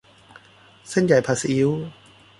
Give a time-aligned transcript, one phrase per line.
[0.89, 1.69] เส้นใหญ่ผัดซีอิ๊ว